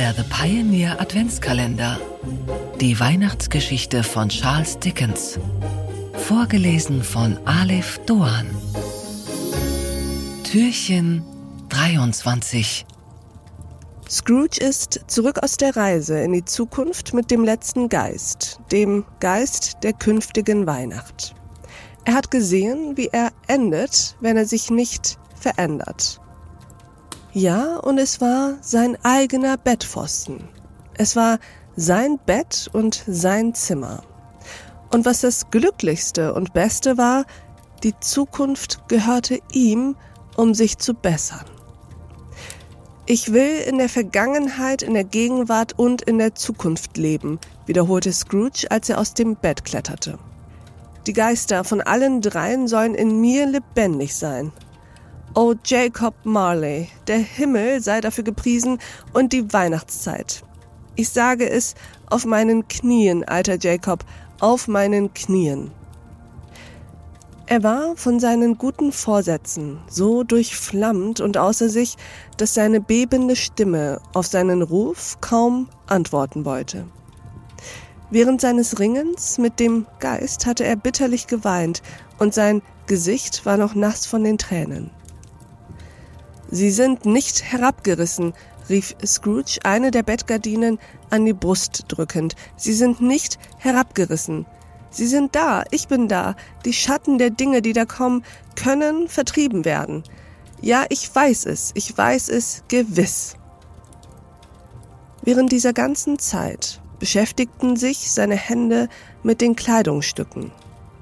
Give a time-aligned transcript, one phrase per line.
[0.00, 2.00] Der The Pioneer Adventskalender.
[2.80, 5.38] Die Weihnachtsgeschichte von Charles Dickens.
[6.14, 8.46] Vorgelesen von Alef Doan.
[10.42, 11.22] Türchen
[11.68, 12.86] 23.
[14.08, 19.76] Scrooge ist zurück aus der Reise in die Zukunft mit dem letzten Geist, dem Geist
[19.82, 21.34] der künftigen Weihnacht.
[22.06, 26.22] Er hat gesehen, wie er endet, wenn er sich nicht verändert.
[27.32, 30.48] Ja, und es war sein eigener Bettpfosten.
[30.94, 31.38] Es war
[31.76, 34.02] sein Bett und sein Zimmer.
[34.92, 37.24] Und was das Glücklichste und Beste war,
[37.84, 39.94] die Zukunft gehörte ihm,
[40.36, 41.44] um sich zu bessern.
[43.06, 48.66] Ich will in der Vergangenheit, in der Gegenwart und in der Zukunft leben, wiederholte Scrooge,
[48.70, 50.18] als er aus dem Bett kletterte.
[51.06, 54.52] Die Geister von allen dreien sollen in mir lebendig sein.
[55.34, 58.80] O Jacob Marley, der Himmel sei dafür gepriesen
[59.12, 60.42] und die Weihnachtszeit.
[60.96, 61.76] Ich sage es
[62.10, 64.04] auf meinen Knien, alter Jacob,
[64.40, 65.70] auf meinen Knien.
[67.46, 71.96] Er war von seinen guten Vorsätzen so durchflammt und außer sich,
[72.36, 76.86] dass seine bebende Stimme auf seinen Ruf kaum antworten wollte.
[78.10, 81.82] Während seines Ringens mit dem Geist hatte er bitterlich geweint
[82.18, 84.90] und sein Gesicht war noch nass von den Tränen.
[86.50, 88.34] Sie sind nicht herabgerissen,
[88.68, 92.34] rief Scrooge eine der Bettgardinen an die Brust drückend.
[92.56, 94.46] Sie sind nicht herabgerissen.
[94.90, 96.34] Sie sind da, ich bin da.
[96.64, 98.24] Die Schatten der Dinge, die da kommen,
[98.56, 100.02] können vertrieben werden.
[100.60, 103.36] Ja, ich weiß es, ich weiß es gewiss.
[105.22, 108.88] Während dieser ganzen Zeit beschäftigten sich seine Hände
[109.22, 110.50] mit den Kleidungsstücken.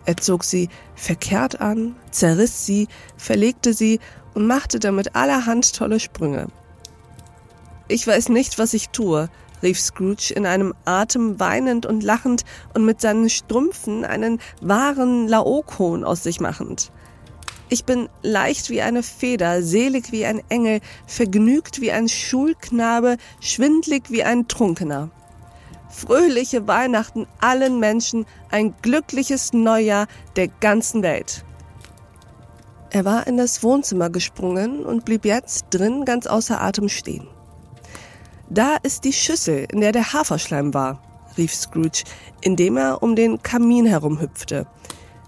[0.04, 4.00] Er zog sie verkehrt an, zerriss sie, verlegte sie
[4.38, 6.46] und machte damit allerhand tolle Sprünge.
[7.88, 9.28] Ich weiß nicht, was ich tue,
[9.64, 16.04] rief Scrooge in einem Atem weinend und lachend und mit seinen Strümpfen einen wahren Laokon
[16.04, 16.92] aus sich machend.
[17.68, 24.04] Ich bin leicht wie eine Feder, selig wie ein Engel, vergnügt wie ein Schulknabe, schwindlig
[24.08, 25.10] wie ein Trunkener.
[25.90, 31.44] Fröhliche Weihnachten allen Menschen, ein glückliches Neujahr der ganzen Welt.
[32.90, 37.26] Er war in das Wohnzimmer gesprungen und blieb jetzt drin ganz außer Atem stehen.
[38.48, 41.02] Da ist die Schüssel, in der der Haferschleim war,
[41.36, 42.04] rief Scrooge,
[42.40, 44.66] indem er um den Kamin herumhüpfte.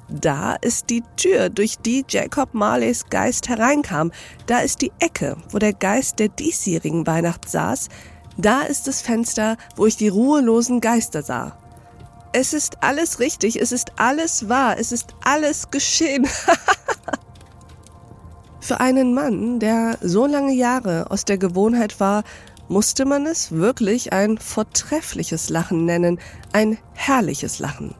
[0.09, 4.11] Da ist die Tür, durch die Jacob Marleys Geist hereinkam.
[4.47, 7.89] Da ist die Ecke, wo der Geist der diesjährigen Weihnacht saß.
[8.37, 11.57] Da ist das Fenster, wo ich die ruhelosen Geister sah.
[12.33, 16.27] Es ist alles richtig, es ist alles wahr, es ist alles geschehen.
[18.61, 22.25] Für einen Mann, der so lange Jahre aus der Gewohnheit war,
[22.69, 26.21] musste man es wirklich ein vortreffliches Lachen nennen,
[26.53, 27.95] ein herrliches Lachen.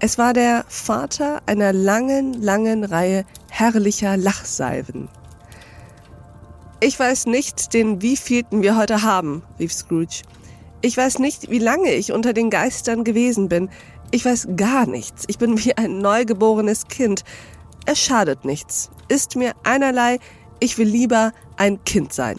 [0.00, 5.08] Es war der Vater einer langen, langen Reihe herrlicher Lachsalven.
[6.80, 10.22] Ich weiß nicht, den wievielten wir heute haben, rief Scrooge.
[10.82, 13.70] Ich weiß nicht, wie lange ich unter den Geistern gewesen bin.
[14.10, 15.24] Ich weiß gar nichts.
[15.26, 17.24] Ich bin wie ein neugeborenes Kind.
[17.90, 18.90] Es schadet nichts.
[19.08, 20.18] Ist mir einerlei,
[20.60, 22.38] ich will lieber ein Kind sein.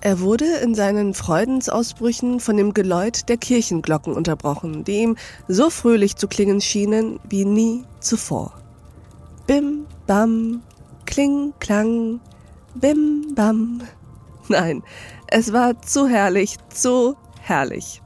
[0.00, 6.16] Er wurde in seinen Freudensausbrüchen von dem Geläut der Kirchenglocken unterbrochen, die ihm so fröhlich
[6.16, 8.54] zu klingen schienen wie nie zuvor.
[9.46, 10.64] Bim, bam,
[11.06, 12.18] kling, klang,
[12.74, 13.82] bim, bam.
[14.48, 14.82] Nein,
[15.28, 18.02] es war zu herrlich, zu herrlich.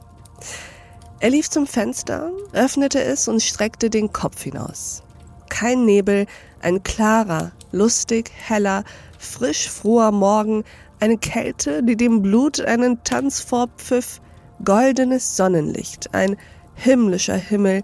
[1.21, 5.03] Er lief zum Fenster, öffnete es und streckte den Kopf hinaus
[5.53, 6.27] kein Nebel,
[6.63, 8.85] ein klarer, lustig, heller,
[9.19, 10.65] frisch froher Morgen,
[10.99, 14.23] eine Kälte, die dem Blut einen Tanz vorpfiff,
[14.65, 16.39] goldenes Sonnenlicht, ein
[16.75, 17.83] himmlischer Himmel,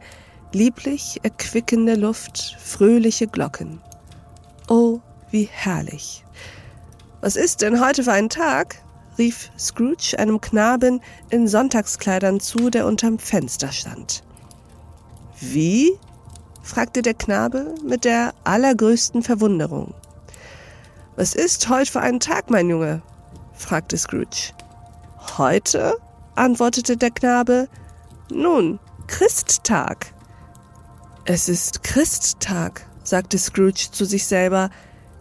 [0.52, 3.82] lieblich erquickende Luft, fröhliche Glocken.
[4.68, 5.00] Oh,
[5.30, 6.24] wie herrlich.
[7.20, 8.76] Was ist denn heute für ein Tag?
[9.18, 14.22] rief Scrooge einem Knaben in Sonntagskleidern zu, der unterm Fenster stand.
[15.38, 15.98] Wie?
[16.68, 19.94] Fragte der Knabe mit der allergrößten Verwunderung.
[21.16, 23.00] Was ist heute für ein Tag, mein Junge?
[23.54, 24.52] fragte Scrooge.
[25.38, 25.96] Heute?
[26.34, 27.68] antwortete der Knabe.
[28.30, 30.12] Nun, Christtag.
[31.24, 34.68] Es ist Christtag, sagte Scrooge zu sich selber.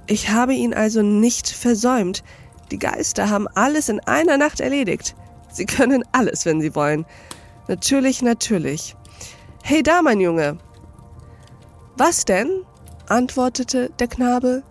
[0.05, 2.25] Ich habe ihn also nicht versäumt.
[2.71, 5.15] Die Geister haben alles in einer Nacht erledigt.
[5.49, 7.05] Sie können alles, wenn sie wollen.
[7.69, 8.97] Natürlich, natürlich.
[9.63, 10.57] Hey da, mein Junge,
[11.97, 12.63] was denn?
[13.07, 14.63] antwortete der Knabe.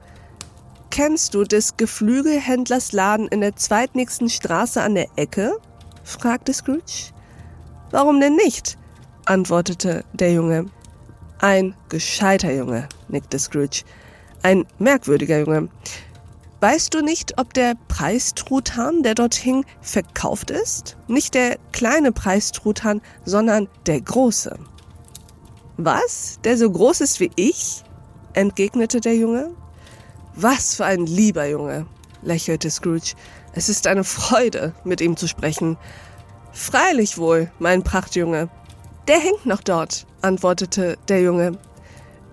[0.90, 5.56] Kennst du des Geflügelhändlers Laden in der zweitnächsten Straße an der Ecke?
[6.05, 7.12] fragte Scrooge.
[7.90, 8.78] Warum denn nicht?
[9.25, 10.67] antwortete der Junge.
[11.38, 13.82] Ein gescheiter Junge, nickte Scrooge.
[14.43, 15.69] Ein merkwürdiger Junge.
[16.61, 20.96] Weißt du nicht, ob der Preistruthahn, der dort hing, verkauft ist?
[21.06, 24.58] Nicht der kleine Preistruthahn, sondern der große.
[25.76, 26.38] Was?
[26.44, 27.84] Der so groß ist wie ich?
[28.32, 29.55] entgegnete der Junge.
[30.34, 31.87] Was für ein lieber Junge,
[32.23, 33.14] lächelte Scrooge.
[33.52, 35.78] Es ist eine Freude, mit ihm zu sprechen.
[36.52, 38.49] Freilich wohl, mein Prachtjunge.
[39.08, 41.58] Der hängt noch dort, antwortete der Junge.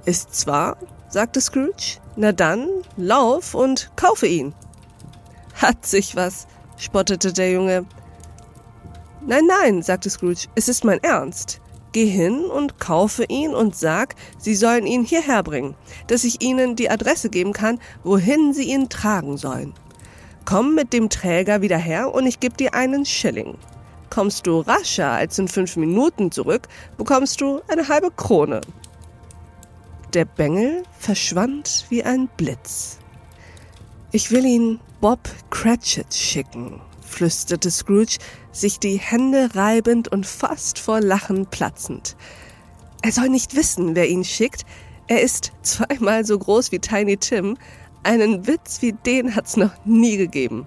[0.06, 0.78] Ist's wahr?
[1.10, 2.00] sagte Scrooge.
[2.16, 2.68] Na dann,
[2.98, 4.54] lauf und kaufe ihn.
[5.56, 6.48] Hat sich was,
[6.78, 7.86] spottete der Junge.
[9.26, 11.62] Nein, nein, sagte Scrooge, es ist mein Ernst.
[11.94, 15.76] Geh hin und kaufe ihn und sag, Sie sollen ihn hierher bringen,
[16.08, 19.74] dass ich Ihnen die Adresse geben kann, wohin Sie ihn tragen sollen.
[20.44, 23.58] Komm mit dem Träger wieder her und ich gebe dir einen Schilling.
[24.10, 26.68] Kommst du rascher als in fünf Minuten zurück,
[26.98, 28.62] bekommst du eine halbe Krone.
[30.14, 32.98] Der Bengel verschwand wie ein Blitz.
[34.12, 35.20] Ich will ihn Bob
[35.52, 36.82] Cratchit schicken,
[37.14, 38.18] flüsterte Scrooge,
[38.52, 42.16] sich die Hände reibend und fast vor Lachen platzend.
[43.02, 44.64] Er soll nicht wissen, wer ihn schickt.
[45.08, 47.58] Er ist zweimal so groß wie Tiny Tim.
[48.04, 50.66] Einen Witz wie den hat's noch nie gegeben.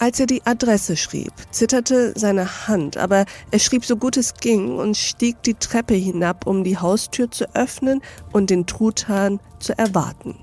[0.00, 4.76] Als er die Adresse schrieb, zitterte seine Hand, aber er schrieb so gut es ging
[4.76, 8.02] und stieg die Treppe hinab, um die Haustür zu öffnen
[8.32, 10.36] und den Truthahn zu erwarten.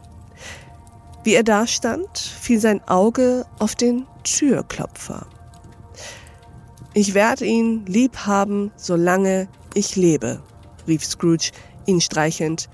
[1.24, 5.26] Wie er dastand, fiel sein Auge auf den Türklopfer.
[6.94, 10.42] Ich werde ihn lieb haben, solange ich lebe,
[10.88, 11.52] rief Scrooge
[11.86, 12.70] ihn streichelnd.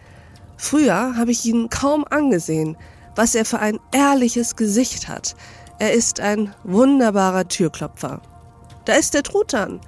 [0.58, 2.78] Früher habe ich ihn kaum angesehen,
[3.16, 5.36] was er für ein ehrliches Gesicht hat.
[5.80, 8.22] Er ist ein wunderbarer Türklopfer.
[8.86, 9.80] Da ist der Truthahn.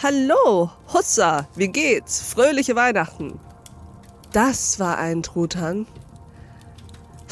[0.00, 2.22] Hallo, Hussa, wie geht's?
[2.22, 3.40] Fröhliche Weihnachten.
[4.32, 5.86] Das war ein Truthahn.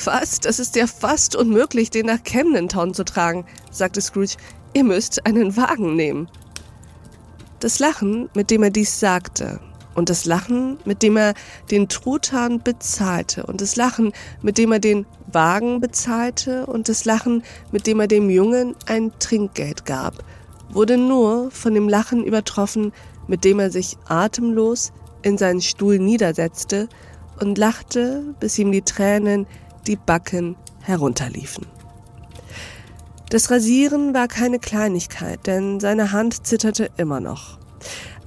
[0.01, 4.37] Fast, es ist ja fast unmöglich, den nach Camden Town zu tragen, sagte Scrooge.
[4.73, 6.27] Ihr müsst einen Wagen nehmen.
[7.59, 9.61] Das Lachen, mit dem er dies sagte,
[9.95, 11.35] und das Lachen, mit dem er
[11.71, 17.43] den Truthahn bezahlte und das Lachen, mit dem er den Wagen bezahlte und das Lachen,
[17.71, 20.25] mit dem er dem Jungen ein Trinkgeld gab,
[20.71, 22.95] wurde nur von dem Lachen übertroffen,
[23.27, 26.89] mit dem er sich atemlos in seinen Stuhl niedersetzte
[27.39, 29.47] und lachte, bis ihm die Tränen
[29.87, 31.67] die Backen herunterliefen.
[33.31, 37.59] Das Rasieren war keine Kleinigkeit, denn seine Hand zitterte immer noch.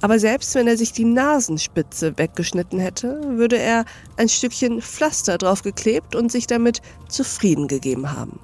[0.00, 3.84] Aber selbst wenn er sich die Nasenspitze weggeschnitten hätte, würde er
[4.16, 8.40] ein Stückchen Pflaster draufgeklebt und sich damit zufrieden gegeben haben.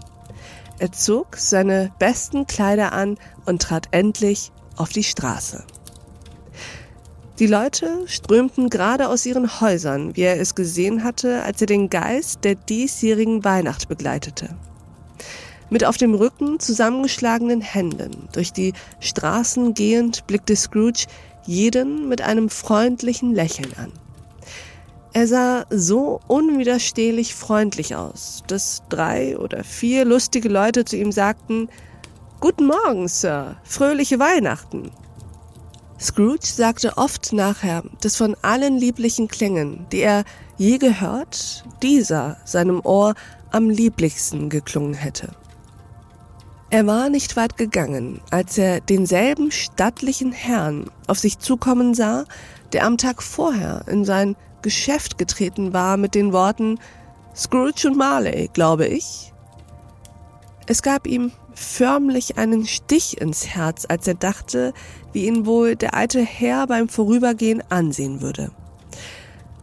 [0.79, 5.65] Er zog seine besten Kleider an und trat endlich auf die Straße.
[7.41, 11.89] Die Leute strömten gerade aus ihren Häusern, wie er es gesehen hatte, als er den
[11.89, 14.51] Geist der diesjährigen Weihnacht begleitete.
[15.71, 21.07] Mit auf dem Rücken zusammengeschlagenen Händen durch die Straßen gehend blickte Scrooge
[21.47, 23.91] jeden mit einem freundlichen Lächeln an.
[25.15, 31.71] Er sah so unwiderstehlich freundlich aus, dass drei oder vier lustige Leute zu ihm sagten
[32.41, 34.91] Guten Morgen, Sir, fröhliche Weihnachten.
[36.01, 40.25] Scrooge sagte oft nachher, dass von allen lieblichen Klängen, die er
[40.57, 43.15] je gehört, dieser seinem Ohr
[43.51, 45.31] am lieblichsten geklungen hätte.
[46.71, 52.25] Er war nicht weit gegangen, als er denselben stattlichen Herrn auf sich zukommen sah,
[52.73, 56.79] der am Tag vorher in sein Geschäft getreten war mit den Worten
[57.35, 59.33] Scrooge und Marley, glaube ich.
[60.67, 64.73] Es gab ihm förmlich einen Stich ins Herz, als er dachte,
[65.13, 68.51] wie ihn wohl der alte Herr beim Vorübergehen ansehen würde.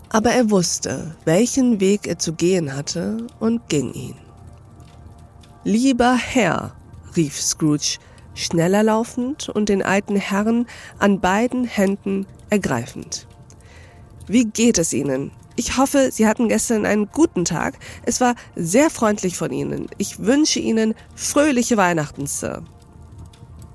[0.10, 4.16] Aber er wusste, welchen Weg er zu gehen hatte und ging ihn.
[5.64, 6.76] Lieber Herr,
[7.16, 7.98] rief Scrooge,
[8.34, 10.66] schneller laufend und den alten Herrn
[11.00, 13.28] an beiden Händen ergreifend.
[14.28, 15.32] Wie geht es Ihnen?
[15.60, 17.80] Ich hoffe, Sie hatten gestern einen guten Tag.
[18.04, 19.88] Es war sehr freundlich von Ihnen.
[19.98, 22.64] Ich wünsche Ihnen fröhliche Weihnachten, Sir.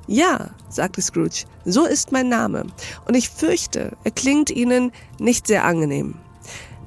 [0.07, 2.67] Ja, sagte Scrooge, so ist mein Name,
[3.07, 6.15] und ich fürchte, er klingt Ihnen nicht sehr angenehm.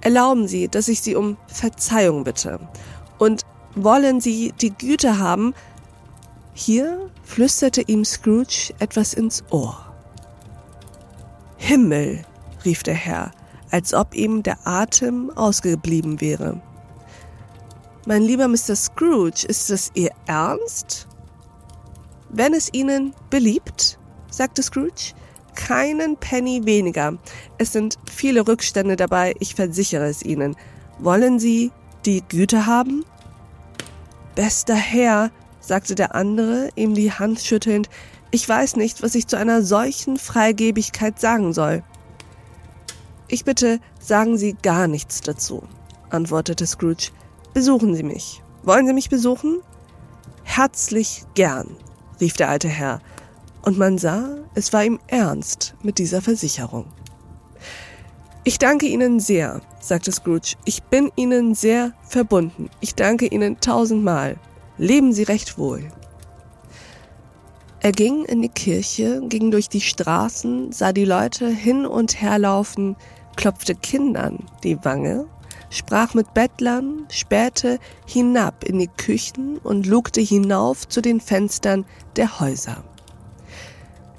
[0.01, 2.59] Erlauben Sie, dass ich Sie um Verzeihung bitte,
[3.17, 3.41] und
[3.75, 5.53] wollen Sie die Güte haben,
[6.53, 9.93] hier flüsterte ihm Scrooge etwas ins Ohr.
[11.57, 12.23] Himmel,
[12.63, 13.31] rief der Herr,
[13.71, 16.61] als ob ihm der Atem ausgeblieben wäre.
[18.05, 18.75] Mein lieber Mr.
[18.75, 21.07] Scrooge, ist es Ihr Ernst?
[22.29, 23.97] Wenn es Ihnen beliebt,
[24.29, 25.13] sagte Scrooge,
[25.55, 27.17] keinen Penny weniger.
[27.57, 30.55] Es sind viele Rückstände dabei, ich versichere es Ihnen.
[30.99, 31.71] Wollen Sie
[32.05, 33.03] die Güte haben?
[34.35, 37.89] Bester Herr, sagte der andere, ihm die Hand schüttelnd,
[38.31, 41.83] ich weiß nicht, was ich zu einer solchen Freigebigkeit sagen soll.
[43.27, 45.63] Ich bitte, sagen Sie gar nichts dazu,
[46.09, 47.09] antwortete Scrooge.
[47.53, 48.41] Besuchen Sie mich.
[48.63, 49.61] Wollen Sie mich besuchen?
[50.43, 51.75] Herzlich gern,
[52.21, 53.01] rief der alte Herr,
[53.63, 56.85] und man sah, es war ihm ernst mit dieser Versicherung.
[58.43, 60.53] Ich danke Ihnen sehr, sagte Scrooge.
[60.65, 62.69] Ich bin Ihnen sehr verbunden.
[62.79, 64.37] Ich danke Ihnen tausendmal.
[64.77, 65.91] Leben Sie recht wohl.
[67.85, 72.39] Er ging in die Kirche, ging durch die Straßen, sah die Leute hin und her
[72.39, 72.95] laufen,
[73.35, 75.27] klopfte Kindern die Wange,
[75.69, 77.77] sprach mit Bettlern, spähte
[78.07, 82.83] hinab in die Küchen und lugte hinauf zu den Fenstern der Häuser.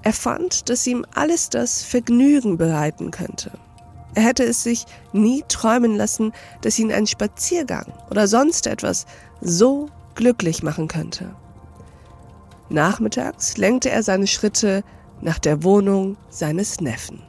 [0.03, 3.51] Er fand, dass ihm alles das Vergnügen bereiten könnte.
[4.15, 9.07] Er hätte es sich nie träumen lassen, dass ihn ein Spaziergang oder sonst etwas
[9.41, 11.35] so glücklich machen könnte.
[12.69, 14.83] Nachmittags lenkte er seine Schritte
[15.21, 17.23] nach der Wohnung seines Neffen.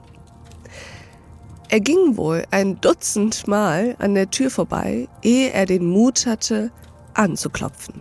[1.70, 6.72] Er ging wohl ein Dutzend Mal an der Tür vorbei, ehe er den Mut hatte,
[7.13, 7.96] anzuklopfen.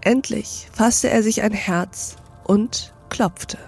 [0.00, 3.58] Endlich fasste er sich ein Herz und klopfte.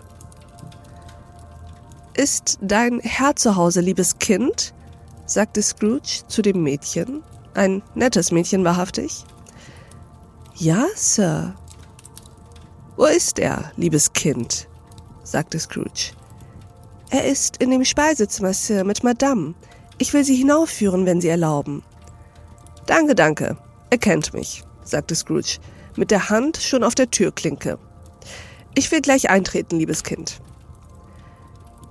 [2.14, 4.74] Ist dein Herr zu Hause, liebes Kind?
[5.26, 7.22] sagte Scrooge zu dem Mädchen.
[7.54, 9.24] Ein nettes Mädchen wahrhaftig.
[10.54, 11.54] Ja, Sir.
[12.98, 14.66] Wo ist er, liebes Kind?
[15.22, 16.14] sagte Scrooge.
[17.10, 19.54] Er ist in dem Speisezimmer, Sir, mit Madame.
[19.98, 21.84] Ich will Sie hinaufführen, wenn Sie erlauben.
[22.86, 23.56] Danke, danke.
[23.90, 25.58] Er kennt mich, sagte Scrooge,
[25.94, 27.78] mit der Hand schon auf der Türklinke.
[28.74, 30.40] Ich will gleich eintreten, liebes Kind.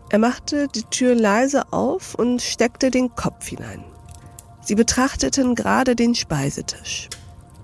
[0.09, 3.85] Er machte die Tür leise auf und steckte den Kopf hinein.
[4.61, 7.07] Sie betrachteten gerade den Speisetisch.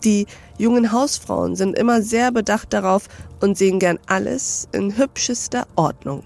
[0.04, 0.26] Die
[0.58, 3.08] jungen Hausfrauen sind immer sehr bedacht darauf
[3.42, 6.24] und sehen gern alles in hübschester Ordnung.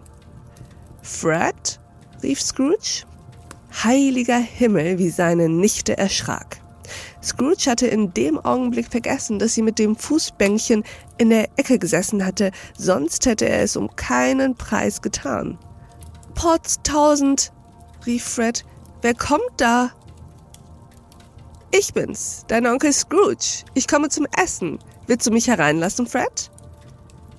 [1.02, 1.80] Fred?
[2.24, 3.06] rief Scrooge.
[3.84, 6.58] Heiliger Himmel, wie seine Nichte erschrak.
[7.22, 10.84] Scrooge hatte in dem Augenblick vergessen, dass sie mit dem Fußbänkchen
[11.18, 15.58] in der Ecke gesessen hatte, sonst hätte er es um keinen Preis getan.
[16.34, 17.52] Potztausend,
[18.06, 18.64] rief Fred.
[19.02, 19.92] Wer kommt da?
[21.72, 23.66] Ich bin's, dein Onkel Scrooge.
[23.74, 24.80] Ich komme zum Essen.
[25.06, 26.50] Willst du mich hereinlassen, Fred?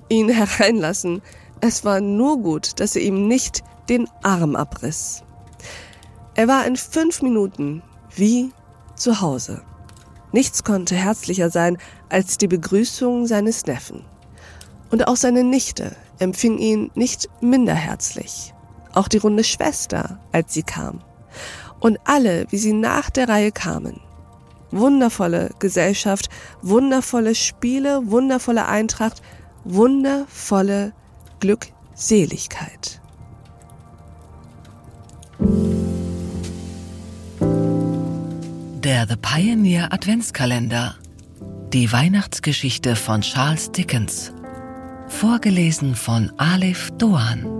[0.07, 1.21] Ihn hereinlassen.
[1.61, 5.23] Es war nur gut, dass er ihm nicht den Arm abriss.
[6.35, 7.81] Er war in fünf Minuten
[8.15, 8.51] wie
[8.95, 9.61] zu Hause.
[10.31, 14.05] Nichts konnte herzlicher sein als die Begrüßung seines Neffen.
[14.91, 18.53] Und auch seine Nichte empfing ihn nicht minder herzlich.
[18.93, 21.01] Auch die runde Schwester, als sie kam.
[21.79, 23.99] Und alle, wie sie nach der Reihe kamen.
[24.71, 26.29] Wundervolle Gesellschaft,
[26.61, 29.21] wundervolle Spiele, wundervolle Eintracht,
[29.63, 30.93] wundervolle
[31.39, 33.01] Glückseligkeit.
[38.83, 40.95] Der The Pioneer Adventskalender.
[41.73, 44.33] Die Weihnachtsgeschichte von Charles Dickens.
[45.07, 47.58] Vorgelesen von Alif Doan.